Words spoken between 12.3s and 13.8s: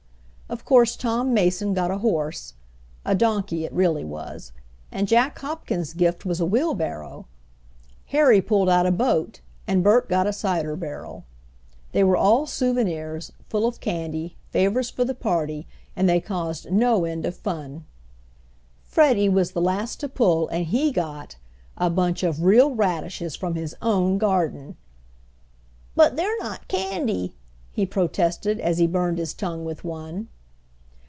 souvenirs, full of